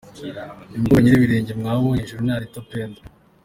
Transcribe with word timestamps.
Uyu 0.71 0.79
mukobwa 0.81 0.99
nyir'ibirenge 1.01 1.51
mwabonye 1.59 2.01
hejuru 2.01 2.21
ni 2.23 2.31
Anita 2.35 2.61
Pendo!. 2.69 2.99